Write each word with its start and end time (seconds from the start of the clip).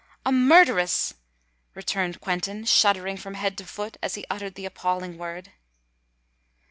"A 0.25 0.31
murderess!" 0.31 1.13
returned 1.75 2.19
Quentin, 2.21 2.65
shuddering 2.65 3.17
from 3.17 3.35
head 3.35 3.55
to 3.59 3.65
foot 3.67 3.97
as 4.01 4.15
he 4.15 4.25
uttered 4.31 4.55
the 4.55 4.65
appalling 4.65 5.15
word. 5.19 5.51